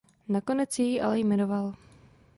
Nakonec 0.29 0.79
jej 0.79 1.01
ale 1.01 1.19
jmenoval. 1.19 1.73